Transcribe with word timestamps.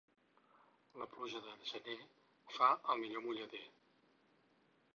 La 1.01 1.07
pluja 1.11 1.41
de 1.49 1.53
gener 1.71 1.97
fa 2.55 2.71
el 2.95 3.03
millor 3.05 3.25
mullader. 3.27 3.65